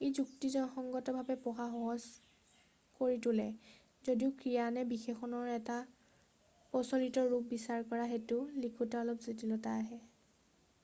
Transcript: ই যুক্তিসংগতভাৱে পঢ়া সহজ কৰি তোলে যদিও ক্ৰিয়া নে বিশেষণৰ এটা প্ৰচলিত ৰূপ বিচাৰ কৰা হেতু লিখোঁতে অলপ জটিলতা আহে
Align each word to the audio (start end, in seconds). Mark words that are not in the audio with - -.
ই 0.00 0.06
যুক্তিসংগতভাৱে 0.18 1.34
পঢ়া 1.42 1.66
সহজ 1.74 2.06
কৰি 3.00 3.18
তোলে 3.26 3.44
যদিও 4.08 4.30
ক্ৰিয়া 4.40 4.74
নে 4.78 4.82
বিশেষণৰ 4.94 5.50
এটা 5.58 5.76
প্ৰচলিত 6.74 7.24
ৰূপ 7.34 7.46
বিচাৰ 7.52 7.84
কৰা 7.92 8.08
হেতু 8.16 8.40
লিখোঁতে 8.66 8.98
অলপ 9.04 9.22
জটিলতা 9.28 9.76
আহে 9.84 10.00